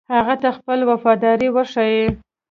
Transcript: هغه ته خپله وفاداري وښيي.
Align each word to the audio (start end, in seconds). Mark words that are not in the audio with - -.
هغه 0.15 0.35
ته 0.41 0.49
خپله 0.57 0.83
وفاداري 0.91 1.47
وښيي. 1.55 2.05